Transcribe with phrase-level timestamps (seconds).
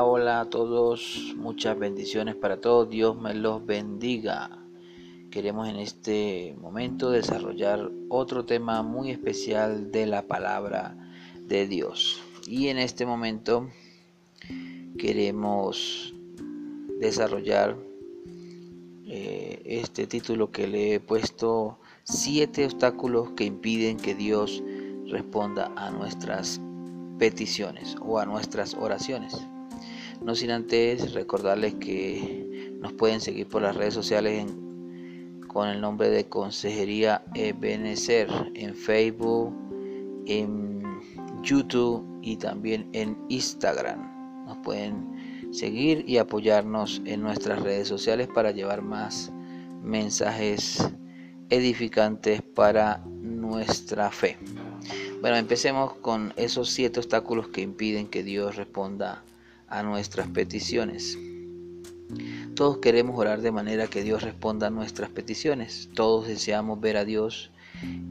[0.00, 4.64] Hola, a todos, muchas bendiciones para todos, Dios me los bendiga.
[5.30, 10.96] Queremos en este momento desarrollar otro tema muy especial de la palabra
[11.46, 12.22] de Dios.
[12.46, 13.68] Y en este momento
[14.98, 16.14] queremos
[16.98, 17.76] desarrollar
[19.04, 24.62] eh, este título que le he puesto siete obstáculos que impiden que Dios
[25.06, 26.62] responda a nuestras
[27.18, 29.36] peticiones o a nuestras oraciones.
[30.24, 34.46] No sin antes recordarles que nos pueden seguir por las redes sociales
[35.48, 39.52] con el nombre de Consejería Ebenecer en Facebook,
[40.26, 40.82] en
[41.42, 44.46] YouTube y también en Instagram.
[44.46, 49.32] Nos pueden seguir y apoyarnos en nuestras redes sociales para llevar más
[49.82, 50.88] mensajes
[51.50, 54.38] edificantes para nuestra fe.
[55.20, 59.22] Bueno, empecemos con esos siete obstáculos que impiden que Dios responda
[59.72, 61.18] a nuestras peticiones.
[62.54, 65.88] Todos queremos orar de manera que Dios responda a nuestras peticiones.
[65.94, 67.50] Todos deseamos ver a Dios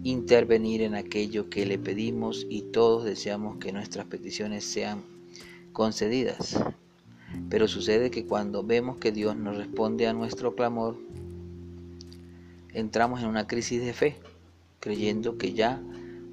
[0.03, 5.03] intervenir en aquello que le pedimos y todos deseamos que nuestras peticiones sean
[5.71, 6.59] concedidas.
[7.49, 10.97] Pero sucede que cuando vemos que Dios nos responde a nuestro clamor,
[12.73, 14.15] entramos en una crisis de fe,
[14.79, 15.79] creyendo que ya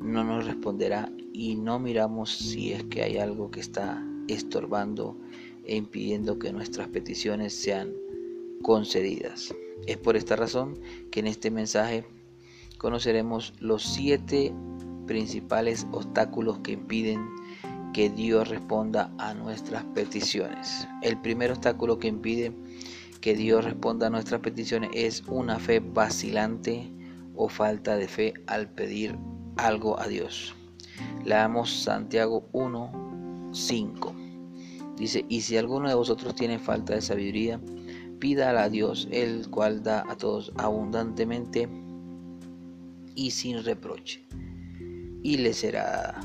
[0.01, 5.17] no nos responderá y no miramos si es que hay algo que está estorbando
[5.65, 7.93] e impidiendo que nuestras peticiones sean
[8.63, 9.55] concedidas.
[9.87, 10.79] Es por esta razón
[11.11, 12.05] que en este mensaje
[12.79, 14.53] conoceremos los siete
[15.07, 17.29] principales obstáculos que impiden
[17.93, 20.87] que Dios responda a nuestras peticiones.
[21.03, 22.53] El primer obstáculo que impide
[23.21, 26.93] que Dios responda a nuestras peticiones es una fe vacilante
[27.35, 29.17] o falta de fe al pedir
[29.57, 30.55] algo a Dios.
[31.25, 34.18] Leamos Santiago 1, 5.
[34.99, 37.61] Dice, y si alguno de vosotros tiene falta de sabiduría,
[38.19, 41.69] pídala a Dios, el cual da a todos abundantemente
[43.15, 44.25] y sin reproche,
[45.23, 46.21] y le será dada.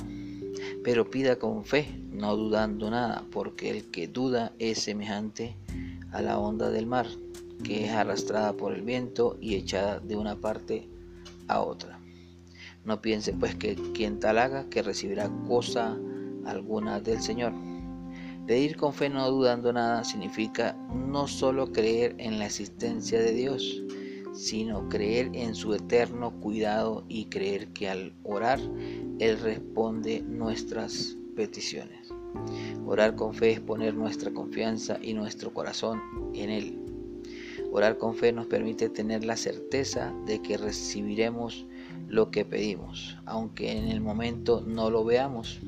[0.84, 5.56] Pero pida con fe, no dudando nada, porque el que duda es semejante
[6.12, 7.08] a la onda del mar,
[7.64, 10.88] que es arrastrada por el viento y echada de una parte
[11.48, 12.00] a otra.
[12.86, 15.98] No piense pues que quien tal haga que recibirá cosa
[16.46, 17.73] alguna del Señor.
[18.48, 23.82] Pedir con fe no dudando nada significa no solo creer en la existencia de Dios,
[24.34, 28.60] sino creer en su eterno cuidado y creer que al orar
[29.20, 32.10] Él responde nuestras peticiones.
[32.86, 36.02] Orar con fe es poner nuestra confianza y nuestro corazón
[36.34, 36.80] en Él.
[37.72, 41.66] Orar con fe nos permite tener la certeza de que recibiremos
[42.10, 45.62] lo que pedimos, aunque en el momento no lo veamos.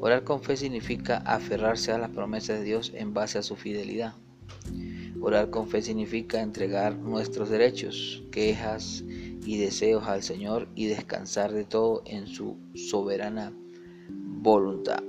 [0.00, 4.14] Orar con fe significa aferrarse a las promesas de Dios en base a su fidelidad.
[5.20, 9.02] Orar con fe significa entregar nuestros derechos, quejas
[9.44, 13.52] y deseos al Señor y descansar de todo en su soberana
[14.08, 15.02] voluntad.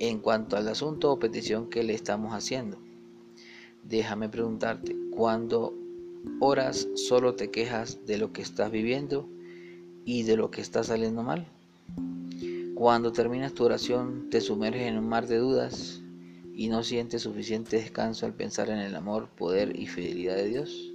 [0.00, 2.78] En cuanto al asunto o petición que le estamos haciendo,
[3.84, 5.72] déjame preguntarte, cuando
[6.40, 9.28] oras solo te quejas de lo que estás viviendo
[10.04, 11.46] y de lo que está saliendo mal.
[12.74, 16.02] Cuando terminas tu oración te sumerges en un mar de dudas
[16.54, 20.92] y no sientes suficiente descanso al pensar en el amor, poder y fidelidad de Dios.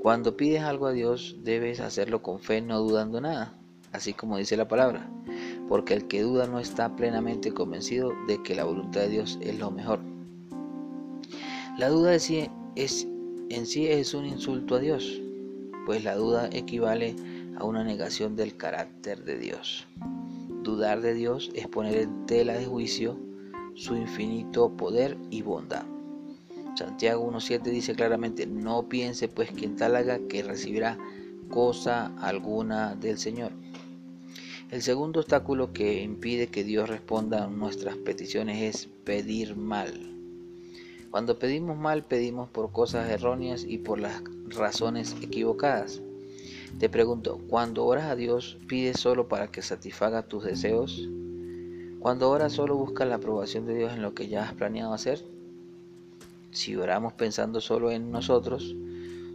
[0.00, 3.54] Cuando pides algo a Dios debes hacerlo con fe, no dudando nada,
[3.92, 5.08] así como dice la palabra,
[5.68, 9.58] porque el que duda no está plenamente convencido de que la voluntad de Dios es
[9.58, 10.00] lo mejor.
[11.78, 15.20] La duda en sí es un insulto a Dios,
[15.86, 17.14] pues la duda equivale
[17.56, 19.86] a una negación del carácter de Dios.
[20.62, 23.18] Dudar de Dios es poner en tela de juicio
[23.74, 25.84] su infinito poder y bondad.
[26.76, 30.98] Santiago 1.7 dice claramente, no piense pues quien tal haga que recibirá
[31.50, 33.52] cosa alguna del Señor.
[34.70, 40.16] El segundo obstáculo que impide que Dios responda a nuestras peticiones es pedir mal.
[41.10, 46.00] Cuando pedimos mal pedimos por cosas erróneas y por las razones equivocadas.
[46.78, 51.08] Te pregunto, cuando oras a Dios, ¿pides solo para que satisfaga tus deseos?
[52.00, 55.24] Cuando oras solo buscas la aprobación de Dios en lo que ya has planeado hacer.
[56.50, 58.74] Si oramos pensando solo en nosotros,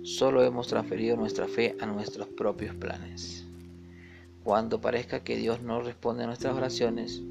[0.04, 3.46] solo hemos transferido nuestra fe a nuestros propios planes.
[4.44, 7.22] Cuando parezca que Dios no responde a nuestras oraciones,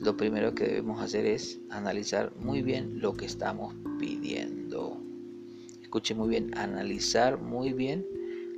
[0.00, 5.00] lo primero que debemos hacer es analizar muy bien lo que estamos pidiendo.
[5.82, 8.06] Escuche muy bien, analizar muy bien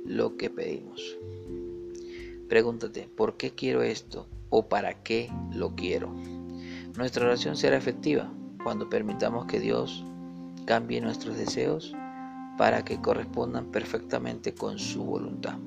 [0.05, 1.17] lo que pedimos.
[2.49, 4.27] Pregúntate, ¿por qué quiero esto?
[4.49, 6.13] ¿O para qué lo quiero?
[6.95, 8.31] Nuestra oración será efectiva
[8.63, 10.05] cuando permitamos que Dios
[10.65, 11.95] cambie nuestros deseos
[12.57, 15.57] para que correspondan perfectamente con su voluntad.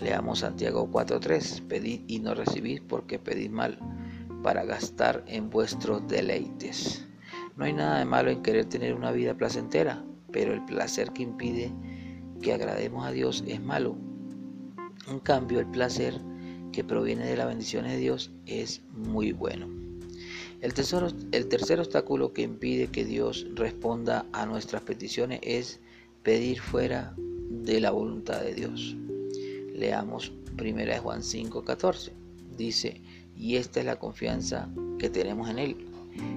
[0.00, 3.78] Leamos Santiago 4:3, pedid y no recibid porque pedid mal,
[4.42, 7.06] para gastar en vuestros deleites.
[7.56, 11.22] No hay nada de malo en querer tener una vida placentera, pero el placer que
[11.22, 11.72] impide
[12.42, 13.96] que agrademos a Dios es malo.
[15.08, 16.20] En cambio, el placer
[16.72, 19.68] que proviene de las bendiciones de Dios es muy bueno.
[20.60, 20.72] El,
[21.32, 25.80] el tercer obstáculo que impide que Dios responda a nuestras peticiones es
[26.22, 28.96] pedir fuera de la voluntad de Dios.
[29.74, 32.12] Leamos 1 Juan 5:14.
[32.56, 33.00] Dice,
[33.36, 34.68] y esta es la confianza
[34.98, 35.76] que tenemos en Él,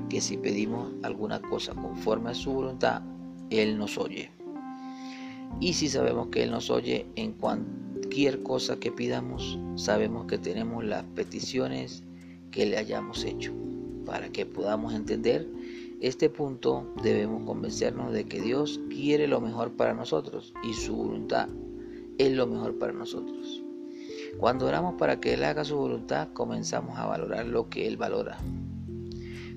[0.10, 3.02] que si pedimos alguna cosa conforme a su voluntad,
[3.50, 4.32] Él nos oye.
[5.60, 10.84] Y si sabemos que Él nos oye en cualquier cosa que pidamos, sabemos que tenemos
[10.84, 12.04] las peticiones
[12.52, 13.54] que le hayamos hecho.
[14.06, 15.48] Para que podamos entender
[16.02, 21.48] este punto, debemos convencernos de que Dios quiere lo mejor para nosotros y su voluntad
[22.18, 23.64] es lo mejor para nosotros.
[24.38, 28.38] Cuando oramos para que Él haga su voluntad, comenzamos a valorar lo que Él valora.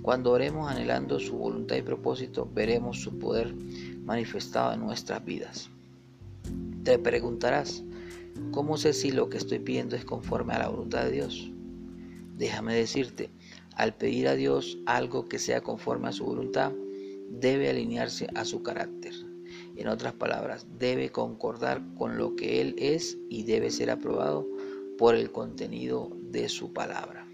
[0.02, 3.52] Cuando oremos anhelando su voluntad y propósito, veremos su poder
[4.04, 5.70] manifestado en nuestras vidas.
[6.84, 7.84] Te preguntarás,
[8.50, 11.52] ¿cómo sé si lo que estoy pidiendo es conforme a la voluntad de Dios?
[12.36, 13.30] Déjame decirte,
[13.74, 16.72] al pedir a Dios algo que sea conforme a su voluntad,
[17.30, 19.12] debe alinearse a su carácter.
[19.76, 24.46] En otras palabras, debe concordar con lo que Él es y debe ser aprobado
[24.98, 27.28] por el contenido de su palabra.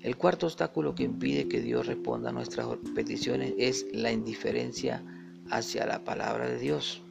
[0.00, 5.02] El cuarto obstáculo que impide que Dios responda a nuestras peticiones es la indiferencia
[5.50, 7.03] hacia la palabra de Dios.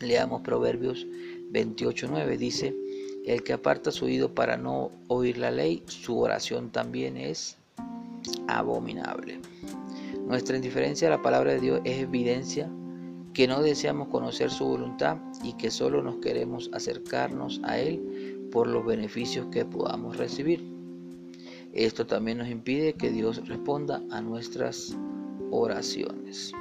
[0.00, 1.06] Leamos Proverbios
[1.52, 2.36] 28.9.
[2.36, 2.74] Dice,
[3.24, 7.56] el que aparta su oído para no oír la ley, su oración también es
[8.48, 9.40] abominable.
[10.26, 12.70] Nuestra indiferencia a la palabra de Dios es evidencia
[13.32, 18.66] que no deseamos conocer su voluntad y que solo nos queremos acercarnos a Él por
[18.66, 20.62] los beneficios que podamos recibir.
[21.72, 24.96] Esto también nos impide que Dios responda a nuestras
[25.50, 26.52] oraciones.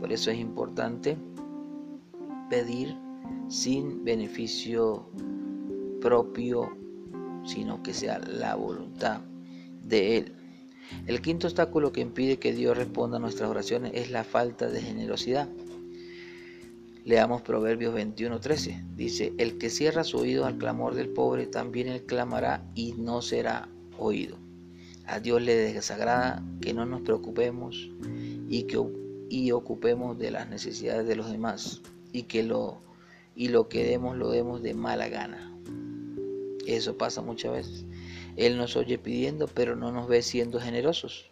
[0.00, 1.16] Por eso es importante
[2.48, 2.96] pedir
[3.48, 5.08] sin beneficio
[6.00, 6.76] propio,
[7.44, 9.20] sino que sea la voluntad
[9.82, 10.32] de Él.
[11.06, 14.80] El quinto obstáculo que impide que Dios responda a nuestras oraciones es la falta de
[14.80, 15.48] generosidad.
[17.04, 18.84] Leamos Proverbios 21:13.
[18.96, 23.22] Dice, el que cierra su oído al clamor del pobre, también él clamará y no
[23.22, 23.68] será
[23.98, 24.38] oído.
[25.06, 27.90] A Dios le desagrada que no nos preocupemos
[28.48, 28.80] y que
[29.28, 31.82] y ocupemos de las necesidades de los demás
[32.16, 32.78] y que lo
[33.34, 35.52] y lo que demos lo demos de mala gana.
[36.66, 37.84] Eso pasa muchas veces.
[38.36, 41.30] Él nos oye pidiendo, pero no nos ve siendo generosos.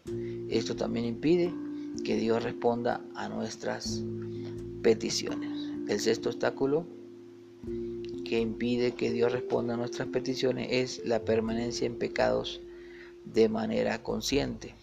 [0.51, 1.51] Esto también impide
[2.05, 4.05] que Dios responda a nuestras
[4.83, 5.71] peticiones.
[5.89, 6.87] El sexto obstáculo
[8.27, 12.61] que impide que Dios responda a nuestras peticiones es la permanencia en pecados
[13.25, 14.75] de manera consciente.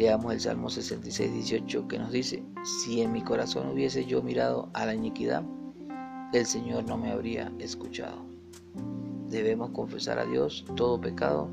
[0.00, 4.70] Leamos el Salmo 66, 18 que nos dice, si en mi corazón hubiese yo mirado
[4.72, 5.42] a la iniquidad,
[6.32, 8.24] el Señor no me habría escuchado.
[9.28, 11.50] Debemos confesar a Dios todo pecado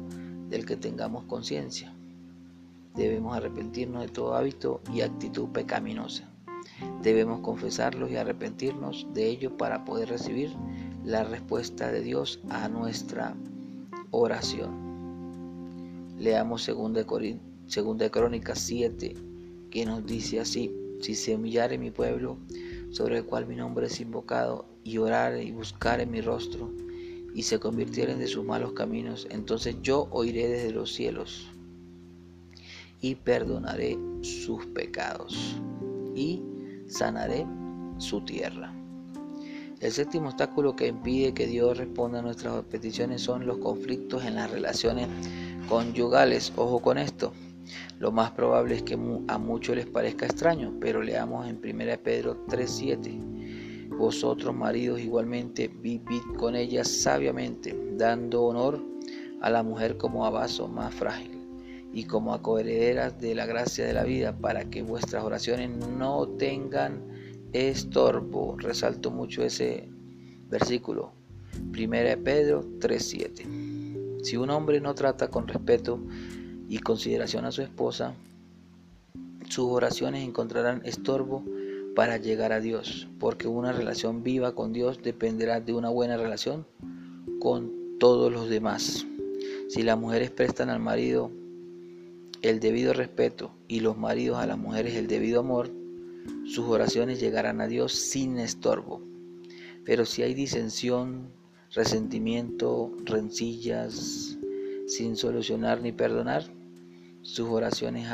[0.48, 1.94] del que tengamos conciencia.
[2.96, 6.24] Debemos arrepentirnos de todo hábito y actitud pecaminosa.
[7.02, 10.56] Debemos confesarlos y arrepentirnos de ello para poder recibir
[11.04, 13.36] la respuesta de Dios a nuestra
[14.12, 14.88] oración.
[16.18, 19.14] Leamos 2 de Crónicas 7,
[19.70, 20.72] que nos dice así,
[21.02, 22.38] si se humillare mi pueblo,
[22.92, 26.72] sobre el cual mi nombre es invocado, y orare y buscare mi rostro,
[27.36, 31.48] y se convirtieren de sus malos caminos, entonces yo oiré desde los cielos
[33.02, 35.58] y perdonaré sus pecados.
[36.16, 36.42] Y
[36.88, 37.46] sanaré
[38.00, 38.74] su tierra.
[39.82, 44.36] El séptimo obstáculo que impide que Dios responda a nuestras peticiones son los conflictos en
[44.36, 45.08] las relaciones
[45.70, 46.52] conyugales.
[46.56, 47.34] Ojo con esto.
[48.00, 48.98] Lo más probable es que
[49.28, 53.90] a muchos les parezca extraño, pero leamos en 1 Pedro 3:7.
[53.98, 58.84] Vosotros maridos igualmente vivid con ellas sabiamente, dando honor
[59.42, 61.32] a la mujer como a vaso más frágil
[61.94, 66.28] y como a coherederas de la gracia de la vida, para que vuestras oraciones no
[66.28, 67.02] tengan
[67.54, 68.56] estorbo.
[68.58, 69.90] Resalto mucho ese
[70.50, 71.12] versículo.
[71.72, 73.46] Primera de Pedro 3:7.
[74.24, 76.00] Si un hombre no trata con respeto
[76.70, 78.14] y consideración a su esposa,
[79.50, 81.44] sus oraciones encontrarán estorbo
[81.96, 86.68] para llegar a Dios, porque una relación viva con Dios dependerá de una buena relación
[87.40, 89.06] con todos los demás.
[89.70, 91.32] Si las mujeres prestan al marido
[92.42, 95.72] el debido respeto y los maridos a las mujeres el debido amor,
[96.46, 99.02] sus oraciones llegarán a Dios sin estorbo.
[99.84, 101.32] Pero si hay disensión,
[101.74, 104.38] resentimiento, rencillas,
[104.88, 106.46] sin solucionar ni perdonar,
[107.28, 108.08] sus oraciones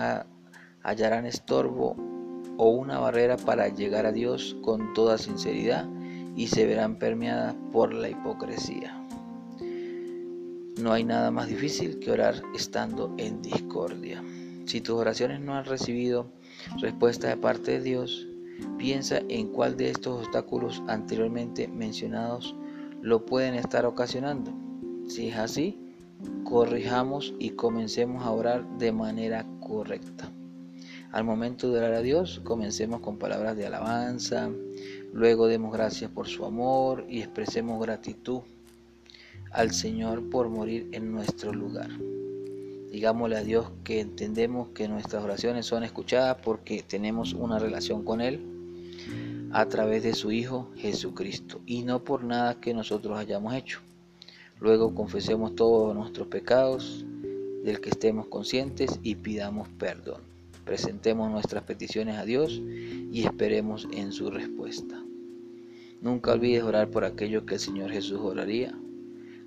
[0.82, 1.96] hallarán estorbo
[2.58, 5.88] o una barrera para llegar a Dios con toda sinceridad
[6.36, 9.00] y se verán permeadas por la hipocresía.
[10.82, 14.24] No hay nada más difícil que orar estando en discordia.
[14.65, 16.32] Si tus oraciones no han recibido
[16.82, 18.27] respuesta de parte de Dios,
[18.79, 22.55] piensa en cuál de estos obstáculos anteriormente mencionados
[23.03, 24.51] lo pueden estar ocasionando.
[25.08, 25.83] Si es así,
[26.43, 30.32] corrijamos y comencemos a orar de manera correcta.
[31.12, 34.50] Al momento de orar a Dios, comencemos con palabras de alabanza,
[35.13, 38.41] luego demos gracias por su amor y expresemos gratitud
[39.51, 41.89] al Señor por morir en nuestro lugar.
[42.91, 48.22] Digámosle a Dios que entendemos que nuestras oraciones son escuchadas porque tenemos una relación con
[48.22, 53.79] Él a través de su Hijo Jesucristo y no por nada que nosotros hayamos hecho.
[54.63, 57.05] Luego confesemos todos nuestros pecados
[57.65, 60.22] del que estemos conscientes y pidamos perdón.
[60.63, 62.62] Presentemos nuestras peticiones a Dios
[63.12, 65.03] y esperemos en su respuesta.
[66.00, 68.74] Nunca olvides orar por aquello que el Señor Jesús oraría.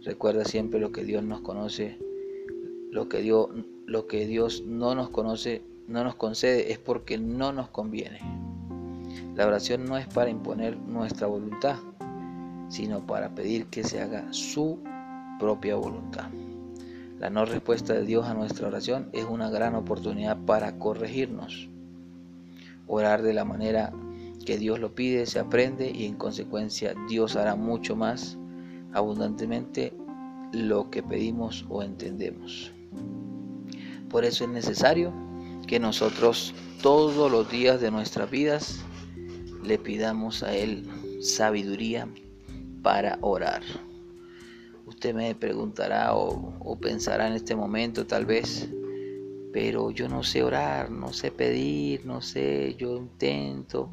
[0.05, 1.97] Recuerda siempre lo que Dios nos conoce,
[2.91, 3.49] lo que Dios,
[3.87, 8.21] lo que Dios no nos conoce, no nos concede es porque no nos conviene.
[9.35, 11.79] La oración no es para imponer nuestra voluntad,
[12.69, 14.79] sino para pedir que se haga su
[15.39, 16.31] propia voluntad.
[17.19, 21.69] La no respuesta de Dios a nuestra oración es una gran oportunidad para corregirnos.
[22.87, 23.93] Orar de la manera
[24.45, 28.39] que Dios lo pide se aprende y en consecuencia Dios hará mucho más
[28.93, 29.93] abundantemente
[30.53, 32.73] lo que pedimos o entendemos.
[34.11, 35.13] Por eso es necesario
[35.67, 38.85] que nosotros todos los días de nuestras vidas
[39.65, 40.87] le pidamos a Él
[41.21, 42.09] sabiduría
[42.83, 43.63] para orar.
[44.97, 48.67] Usted me preguntará o, pensará en este momento tal vez,
[49.53, 53.91] pero yo no sé orar, no sé pedir, no sé, yo intento,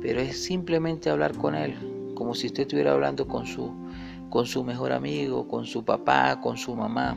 [0.00, 1.74] pero es simplemente hablar con Él,
[2.14, 3.70] como si usted estuviera hablando con su,
[4.30, 7.14] con su mejor amigo, con su papá, con su mamá.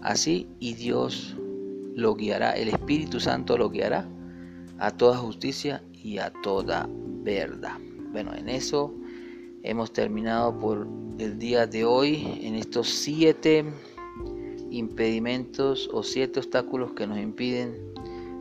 [0.00, 1.36] Así y Dios
[1.96, 4.08] lo guiará, el Espíritu Santo lo guiará
[4.78, 7.78] a toda justicia y a toda verdad.
[8.12, 8.94] Bueno, en eso
[9.64, 10.86] hemos terminado por
[11.18, 13.64] el día de hoy en estos siete
[14.70, 17.74] impedimentos o siete obstáculos que nos impiden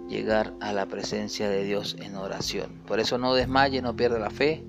[0.08, 2.70] llegar a la presencia de Dios en oración.
[2.86, 4.64] Por eso no desmaye, no pierda la fe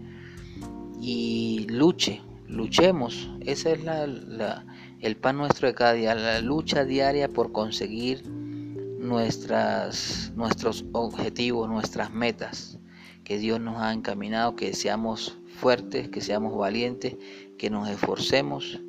[1.01, 3.31] y luche, luchemos.
[3.41, 4.65] Ese es la,
[5.01, 10.33] el pan nuestro de cada día, la lucha diaria por conseguir nuestros
[10.93, 12.79] objetivos, nuestras metas
[13.23, 17.17] que Dios nos ha encaminado, que seamos fuertes, que seamos valientes,
[17.59, 18.81] que nos esforcemos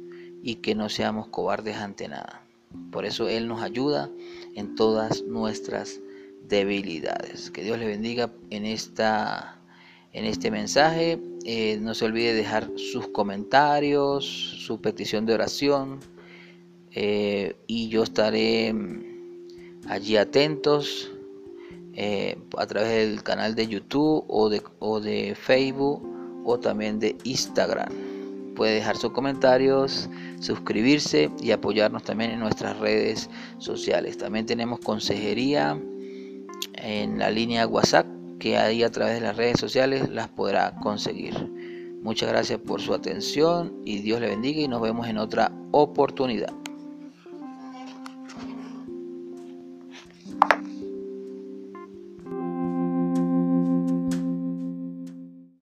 [0.41, 2.43] y que no seamos cobardes ante nada.
[2.91, 4.09] Por eso Él nos ayuda
[4.55, 5.99] en todas nuestras
[6.47, 7.51] debilidades.
[7.51, 9.59] Que Dios le bendiga en, esta,
[10.13, 11.19] en este mensaje.
[11.45, 15.99] Eh, no se olvide dejar sus comentarios, su petición de oración.
[16.91, 19.03] Eh, y yo estaré mm,
[19.87, 21.11] allí atentos
[21.93, 26.01] eh, a través del canal de YouTube o de, o de Facebook
[26.45, 28.08] o también de Instagram.
[28.59, 30.09] Puede dejar sus comentarios,
[30.41, 34.17] suscribirse y apoyarnos también en nuestras redes sociales.
[34.17, 35.81] También tenemos consejería
[36.73, 38.05] en la línea WhatsApp
[38.37, 41.33] que ahí a través de las redes sociales las podrá conseguir.
[42.01, 46.58] Muchas gracias por su atención y Dios le bendiga y nos vemos en otra oportunidad.